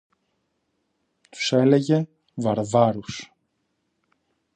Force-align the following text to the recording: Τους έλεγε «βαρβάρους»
Τους 1.29 1.51
έλεγε 1.51 2.07
«βαρβάρους» 2.35 3.31